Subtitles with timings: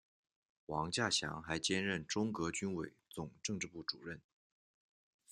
[0.65, 4.19] 王稼祥还兼任中革军委总政治部主任。